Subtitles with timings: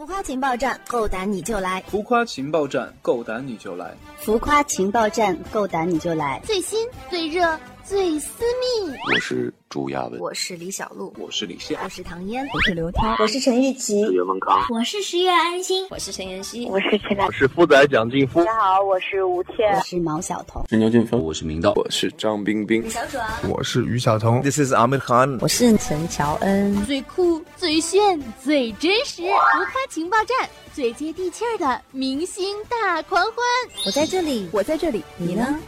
[0.00, 1.84] 浮夸情报站，够胆你就来！
[1.88, 3.94] 浮夸情报站，够胆你就来！
[4.16, 6.40] 浮夸情报站，够胆你就来！
[6.42, 8.96] 最新、最热、最私密。
[9.12, 18.42] 我是朱亚文，我是李小璐，我是李现，我是唐嫣，我是刘涛，我是陈玉琪，我是袁文康，我是十月安心，我是陈妍希，我是陈我是富仔蒋劲夫。
[18.42, 26.74] 大家好，我是吴倩，我是毛晓彤，是牛俊峰，我是明道，我是张冰冰，小爽，我是于晓彤，This is Ahmed Khan，我是陈乔恩。
[26.86, 30.48] 最酷、最炫、最真实，浮夸情报站。
[30.72, 33.34] 最接地气儿的明星大狂欢！
[33.84, 35.60] 我在这里，我在这里，你呢？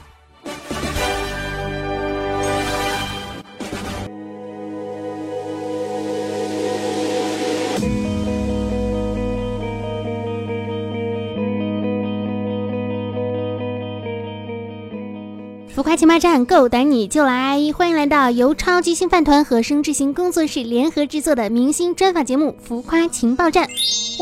[15.75, 17.59] 浮夸情报站，够胆你就来！
[17.75, 23.65] 欢迎来到由超级星饭团和声智行工作室联合制作的明星专访节目《浮夸情报站》。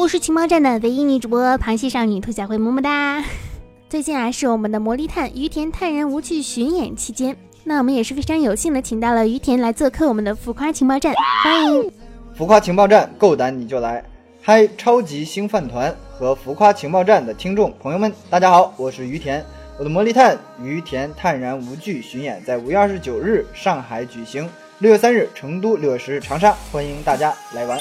[0.00, 3.24] 我是情报站的唯一女主播螃蟹少女兔小慧，么么哒！
[3.90, 11.90] 最近啊，是我们的魔力探于田泰然无惧巡演期间，那我们也是非常有幸的请到了于田来做客我们的浮夸情报站，欢迎！
[12.32, 14.04] 浮夸情报站，够胆你就来！
[14.40, 19.44] 嗨，超级星饭团和浮夸情报站的听众朋友们，大家好，我是于田。
[19.80, 24.46] 我的魔力探于田泰然无惧巡演在五月二十九日上海举行，
[24.80, 27.78] 六月三日成都，六月十日长沙，欢迎大家来玩。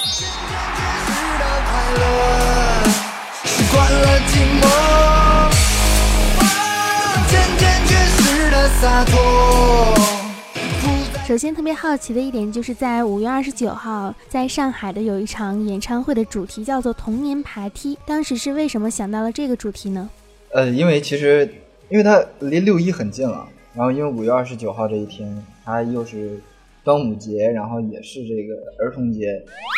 [11.28, 20.10] 首先，特别好奇的一点就是在五月二十九号在上海的有一场演唱会的主题叫做童年爬梯，当时是为什么想到了这个主题呢？
[20.54, 21.54] 呃，因为其实。
[21.90, 25.28] 因为它离六一很近了，然后因为五月二十九号这一天，
[25.66, 26.40] 它又是
[26.84, 29.26] 端午节，然后也是这个儿童节，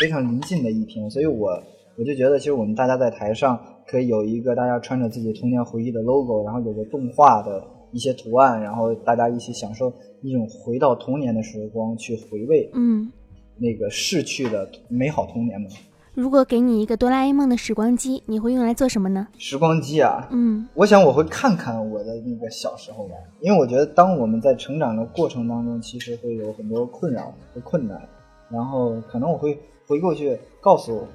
[0.01, 1.51] 非常临近的一天，所以我
[1.97, 13.09] 我就觉得，其实我们大家在台上可以有一个大家穿着自己童年回忆的 logo，然后有个动画的一些图案，然后大家一起享受一种回到童年的时光，去回味，嗯，
[13.57, 15.69] 那个逝去的美好童年嘛。
[16.13, 19.27] 如果给你一个哆啦 A 梦的时光机，你会用来做什么呢？
[19.37, 28.01] 时光机啊，嗯，我想我会看看我的那个小时候吧，因为我觉得当我们在成长的过程当中，其实会有很多困扰和困难，
[28.49, 29.57] 然后可能我会
[29.87, 31.07] 回过去告诉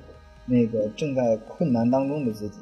[0.46, 2.58] 那个正在困难当中的自己，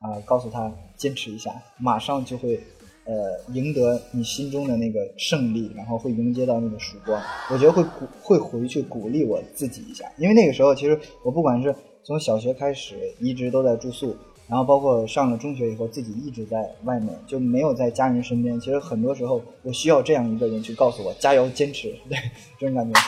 [0.00, 2.58] 啊，告诉他坚持一下，马上就会。
[3.06, 7.22] 呃，赢得你心中的那个胜利，然后会迎接到那个曙光。
[7.50, 14.16] 我觉得会鼓会回去鼓励我自己一下，因为那个时候其实我不管是从小学开始一直都在住宿，
[14.48, 18.58] 然后包括上了中学以后自己一直在外面，就没有在家人身边。
[18.58, 22.16] 其实很多时候我需要这样一个人去告诉我加油坚持， 对
[22.58, 23.00] 这种感觉。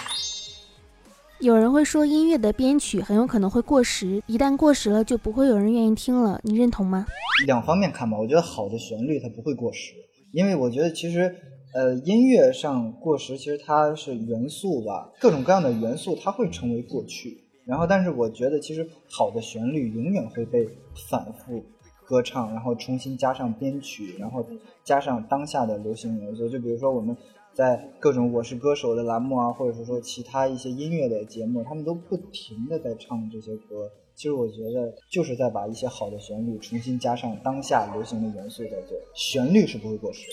[1.41, 7.07] 有人会说音乐的编曲很有可能会过时，一旦过时了就不会有人愿意听了，你认同吗？
[7.47, 9.93] 两方面看吧，我觉得好的旋律它不会过时，
[10.33, 11.37] 因为我觉得其实，
[11.75, 17.37] 呃，音乐上过时其实它是元素吧，各种各样的元素它会成为过去，
[17.67, 20.67] 然后但是我觉得其实好的旋律永远会被
[21.11, 21.63] 反复
[22.07, 24.43] 歌唱，然后重新加上编曲，然后
[24.85, 27.15] 加上当下的流行元素，就比如说我们。
[27.57, 33.91] 在各种《我是歌手》的栏目啊，或者是说其他一些音乐的节目，他们都不停的在唱这些歌。
[34.15, 40.29] 其实我觉得就是在把一些好的旋律重新加上当下流行的元素在做，旋律是不会过时。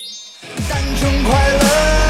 [0.70, 2.03] 单纯快乐，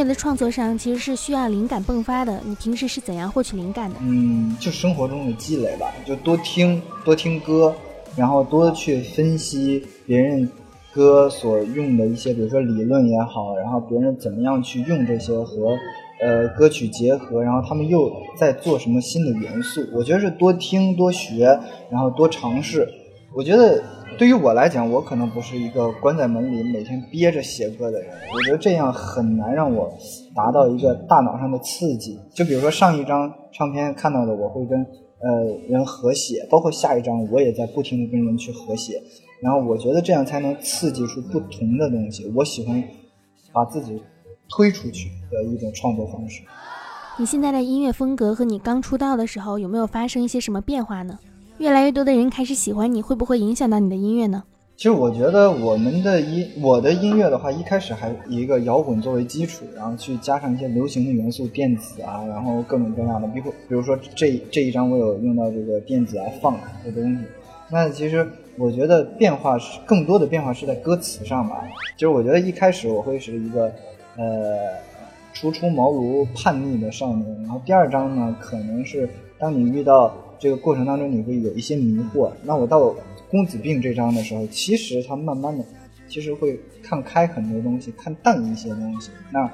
[0.00, 2.40] 乐的创作上，其实是需要灵感迸发的。
[2.44, 3.96] 你平时是怎样获取灵感的？
[4.00, 7.74] 嗯，就生活中的积累吧，就多听多听歌，
[8.16, 10.50] 然后多去分析别人
[10.90, 15.76] 歌所用的一些，比如说理论也好，然后别人怎么样去用这些和
[16.22, 19.86] 呃歌曲结合，然后他们又在做什么新的元素。
[19.92, 22.88] 我觉得是多听多学，然后多尝试。
[23.34, 23.82] 我觉得。
[24.18, 28.10] 对于我来讲，我可能不是一个关在门里每天憋着写歌的人。
[28.34, 29.90] 我觉得这样很难让我
[30.34, 32.18] 达到一个大脑上的刺激。
[32.34, 34.78] 就比如说上一张唱片看到的，我会跟
[35.20, 39.00] 呃人合写，包括下一张我也在不停的跟人去合写。
[39.40, 42.30] 然后我觉得这样才能刺激出不同的东西。
[42.36, 42.82] 我喜欢
[43.54, 44.02] 把自己
[44.50, 46.42] 推出去的一种创作方式。
[47.16, 51.18] 你现在的音乐风格和你刚出道的时候有没有发生一些什么变化呢？
[51.60, 54.42] 越来越多的人开始喜欢你，会不会影响到你的音乐呢？
[54.78, 67.18] 其实我觉得我们的音，我的音乐的话，一开始还以一个摇滚作为基础，然后去加上一些流行的元素，电子啊，然后各种各样的，比如比如说这这一张我有用到这个电子啊，放的东西。
[67.70, 68.26] 那其实
[68.56, 71.62] 我觉得变化是更多的变化是在歌词上吧。
[71.94, 73.70] 就是我觉得一开始我会是一个
[74.16, 74.56] 呃
[75.34, 79.06] 初出茅庐叛逆的少年，然后第二章呢可能是
[79.38, 82.32] 当你遇到这个过程当中你会有一些迷惑。
[82.42, 82.96] 那我到
[83.30, 85.62] 公子病这章的时候，其实他慢慢的
[86.08, 89.10] 其实会看开很多东西，看淡一些东西。
[89.30, 89.48] 那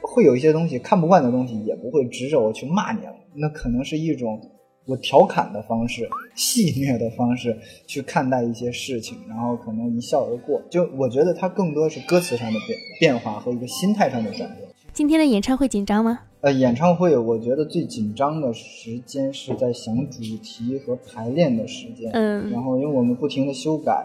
[0.00, 3.14] 会有一些东西看不惯的东西，也不会指着我去骂你了。
[3.34, 4.38] 那可能是一种
[4.84, 7.56] 我调侃的方式、戏谑的方式
[7.86, 10.60] 去看待一些事情，然后可能一笑而过。
[10.68, 14.68] 就我觉得它更多是歌词上的变变化和一个心态上的转变。
[14.92, 16.18] 今天的演唱会紧张吗？
[16.42, 22.10] 呃，演唱会我觉得最紧张的时间是在想主题和排练的时间。
[22.12, 24.04] 嗯然后因为我们不停的修改，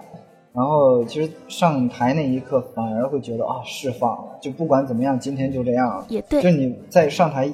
[0.53, 6.05] 然后其实上台那一刻反而会觉得啊释放了，就不管怎么样，今天就这样。
[6.09, 7.51] 也对就你在上台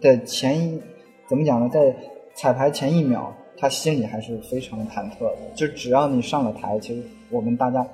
[0.00, 0.80] 的前一
[1.28, 1.94] 怎么讲呢，在
[2.34, 5.36] 彩排前一秒，他心里还是非常忐忑的。
[5.54, 7.86] 就只要你上了台，其实我们大家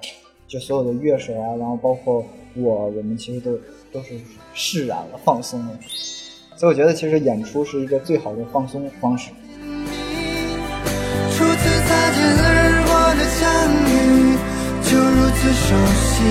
[0.47, 2.25] 就所有的乐手啊，然后包括
[2.55, 3.59] 我，我们其实都
[3.93, 4.21] 都是
[4.55, 5.79] 释然了、放松了。
[6.63, 9.33] 所以我觉得，其实演出是一个最好的放松方式。
[11.33, 13.43] 初次擦肩而过的相
[13.91, 14.39] 遇，
[14.85, 16.23] 就如此熟悉。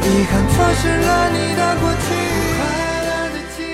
[0.00, 2.14] 遗憾错失了你的过去，
[2.54, 2.62] 快
[3.02, 3.66] 乐的记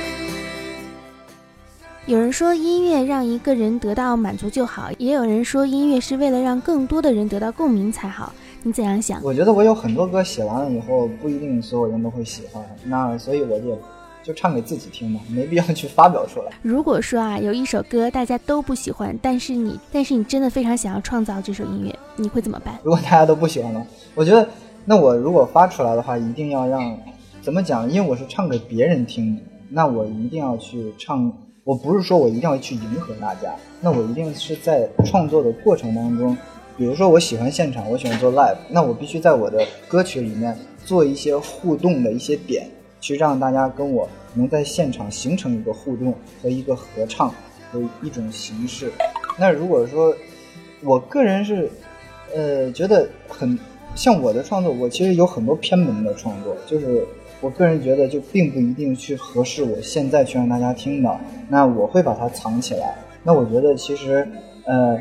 [2.06, 2.11] 忆。
[2.11, 8.33] 有人说音乐让一个人得到满足就好，也有人说音乐是为了让更多的人得到共鸣才好。
[8.62, 9.21] 你怎样想？
[9.23, 13.79] 我觉得我有很多歌写完了以后，不一定所有人都会喜欢，那所以我就
[14.25, 16.50] 就唱给自己听嘛， 没必要去发表出来。
[16.62, 22.76] 如果说啊，有一首歌大家都不喜欢，但是你但是你真的非常想要创造这首音乐，你会怎么办？
[22.82, 24.49] 如果大家都不喜欢了，我觉得
[24.85, 26.99] 那我如果发出来的话，一定要让
[27.43, 27.88] 怎么讲？
[27.91, 31.32] 因为我是唱给别人听的，那我一定要去唱。
[31.65, 36.37] 我不是说我一定要去迎合大家，那我一定是在创作的过程当中，
[36.77, 40.55] 比如说我喜欢现场，我喜欢做 live，那我必须在我的歌曲里面
[40.85, 42.69] 做一些互动的一些点，
[43.05, 47.29] 去让大家跟我能在现场形成一个互动和一个合唱
[47.71, 48.91] 的一种形式。
[49.39, 50.17] 那如果说
[50.83, 51.71] 我个人是，
[52.35, 53.59] 呃，觉得很
[53.95, 57.06] 像我的创作，我其实有很多偏门的创作，就是
[57.43, 61.21] 我个人觉得就并不一定去合适我现在去让大家听的，
[61.51, 62.97] 那我会把它藏起来。
[63.23, 64.27] 那我觉得其实，
[64.65, 64.99] 呃，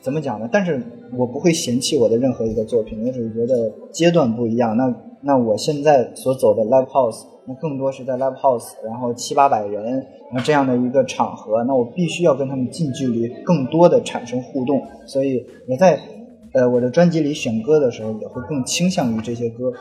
[0.00, 0.48] 怎么讲呢？
[0.50, 0.82] 但是
[1.16, 4.76] 我不会嫌弃我的任何一个作品，我只是觉得阶段不一样。
[4.76, 4.92] 那
[5.22, 9.94] 那我现在所走的 live house，那更多是在 live house，然后七八百人，
[10.30, 14.82] 然后这样的一个场合，那我必须要跟他们近距离，更多的产生互动。
[15.06, 15.98] 所以我在
[16.52, 19.72] 呃我的专辑里选歌的时候，也会更倾向于这些歌。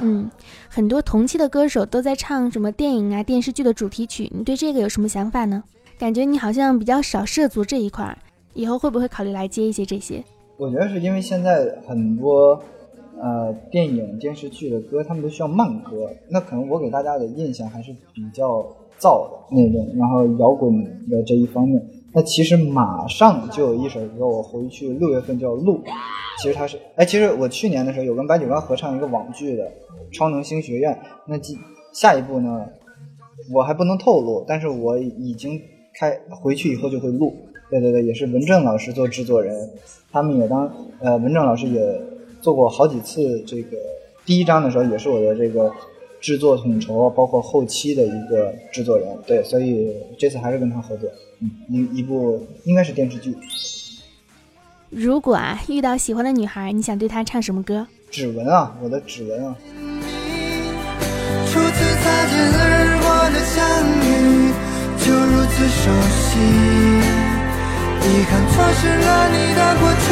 [0.00, 0.30] 嗯，
[0.68, 5.62] 很多同期的歌手都在唱什么电影啊、电视剧的主题曲，你对这个有什么想法呢？
[5.98, 8.18] 感觉你好像比较少涉足这一块儿，
[8.52, 10.22] 以后会不会考虑来接一些这些？
[10.58, 12.62] 我觉得是因为现在很多
[13.20, 18.60] 呃电影、电视剧的歌，他们都需要慢歌，那可能我给大家的印象还是比较
[18.98, 21.82] 燥的那种，然后摇滚的这一方面。
[22.12, 25.82] 那其实马上就有一首歌，我回去六月份就要录。
[26.42, 29.64] 其实它是，哎，其实我去年的时候有跟白举纲合唱一个网剧的
[30.12, 30.92] 《超能星学院》，
[31.26, 31.56] 那继
[31.92, 32.66] 下一步呢，
[33.52, 35.60] 我还不能透露，但是我已经
[35.98, 37.34] 开回去以后就会录。
[37.70, 39.70] 对对对，也是文正老师做制作人，
[40.12, 40.70] 他们也当
[41.00, 41.80] 呃文正老师也
[42.40, 43.76] 做过好几次这个
[44.24, 45.72] 第一章的时候，也是我的这个
[46.20, 49.08] 制作统筹，包括后期的一个制作人。
[49.26, 51.08] 对，所以这次还是跟他合作，
[51.40, 53.32] 嗯，一一部应该是电视剧
[54.88, 57.86] 《如果啊遇到喜欢的女孩，你想对她唱什么歌？
[58.10, 59.56] 指纹》啊，我的指纹啊。
[61.46, 62.64] 初次擦肩而
[63.02, 63.56] 过的相
[64.00, 64.06] 遇，
[65.02, 65.90] 就如此熟
[66.22, 66.38] 悉。
[67.98, 70.06] 遗憾错失了你的过去，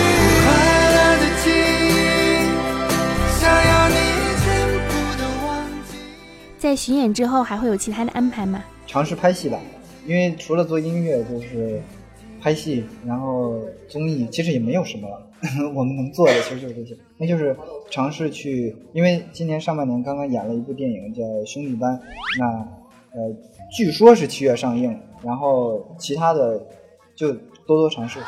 [6.64, 8.64] 在巡演之后还会有其他的安排吗？
[8.86, 9.60] 尝试拍戏吧，
[10.06, 11.78] 因为除了做音乐就是
[12.40, 15.30] 拍戏，然后综艺其实也没有什么了。
[15.76, 17.54] 我们能做的其实就是这些，那就是
[17.90, 21.92] 尝试去，因为今年上半年刚刚演了一部电影叫《兄弟班》，
[22.38, 23.30] 那呃
[23.70, 26.58] 据说是七月上映，然后其他的
[27.14, 27.30] 就
[27.66, 28.20] 多多尝试。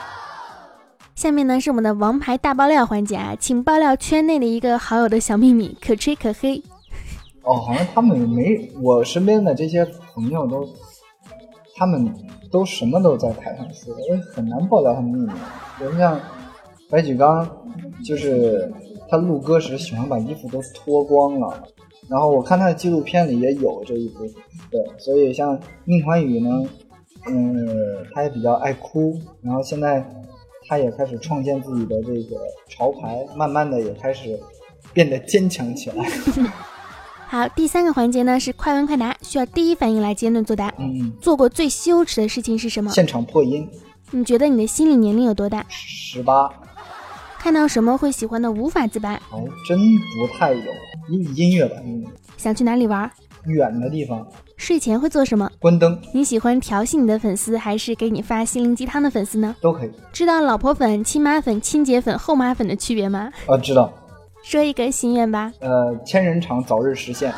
[1.15, 6.63] 下面呢是我们的王牌大爆料环节啊，请爆料圈内的一个好友的小秘密，可吹可黑。
[7.47, 10.69] 哦，好像他们没我身边的这些朋友都，
[11.77, 12.13] 他们
[12.51, 15.33] 都什么都在台上说，因为很难爆料他们秘密。
[15.79, 16.21] 比如像
[16.91, 17.49] 白举纲，
[18.05, 18.69] 就是
[19.09, 21.63] 他录歌时喜欢把衣服都脱光了，
[22.09, 24.35] 然后我看他的纪录片里也有这一部分。
[24.69, 26.69] 对，所以像宁桓宇呢，
[27.29, 30.05] 嗯，他也比较爱哭，然后现在
[30.67, 34.37] 他也开始创建自己的这个潮牌，慢慢的也开始
[34.93, 36.05] 变得坚强起来。
[37.29, 40.73] 好，第三个环节呢是快问快答，需要第一反应来坚论作答。
[40.79, 42.91] 嗯，做过最羞耻的事情是什么？
[42.93, 43.69] 现场破音，
[44.13, 45.67] 你觉得你的心理年龄有多大？
[45.69, 46.49] 十八，
[47.39, 49.15] 看到什么会喜欢的无法自拔？
[49.31, 50.61] 哦真不太有。
[51.09, 52.05] 音音乐吧，嗯，
[52.37, 53.11] 想去哪里玩？
[53.47, 54.27] 远的地方。
[54.57, 55.51] 睡前会做什么？
[55.59, 56.01] 关灯。
[56.15, 59.55] 你喜欢调戏你的粉丝，还是给你发心灵鸡汤的粉丝呢？
[59.61, 59.91] 都可以。
[60.13, 63.31] 知道老婆粉、亲妈粉、亲姐粉、后妈粉的区别吗？
[63.47, 63.93] 啊，知道。
[64.47, 65.53] 说一个心愿吧。
[65.59, 67.33] 呃，千人场早日实现。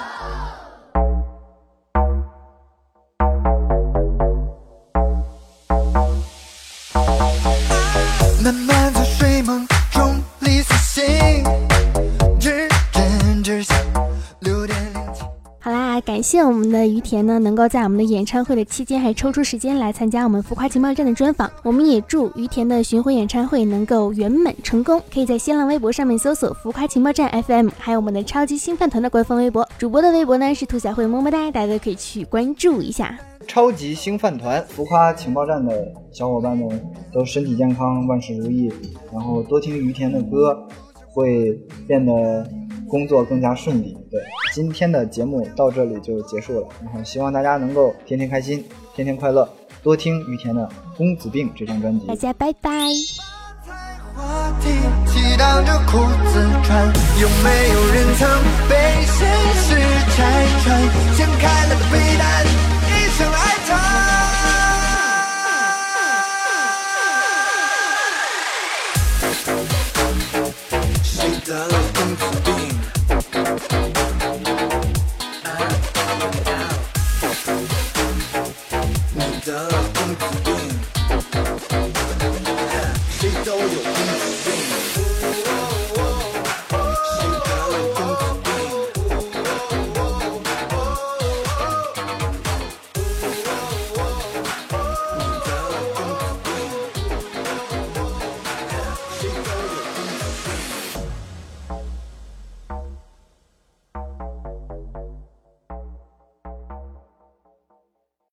[16.28, 21.50] 谢我们的于田呢，能够在我们的演唱会的期间还抽出时间来参加我们浮夸情报站的专访。
[21.62, 25.00] 我们也祝于田的巡回演唱会能够圆满成功。
[25.11, 29.66] 可以在新浪微博上面搜索“浮夸情报站 FM”，还有我们的超级星饭团的官方微博。
[29.78, 33.18] 主播的微博呢是兔小慧么么哒，大家都可以去关注一下。
[33.47, 36.68] 超级星饭团浮夸情报站的小伙伴们
[37.11, 38.70] 都身体健康，万事如意，
[39.11, 40.62] 然后多听于田的歌，
[41.14, 42.47] 会变得
[42.87, 43.97] 工作更加顺利。
[44.11, 44.20] 对，
[44.52, 48.64] 今天的节目到这里就结束了，然后希望大家能够天天开心，
[48.95, 49.49] 天天快乐，
[49.83, 52.07] 多听于田的公子病这张专辑。
[52.07, 52.71] 大家拜拜。